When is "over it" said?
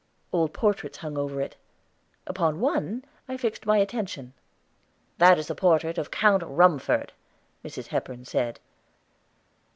1.15-1.57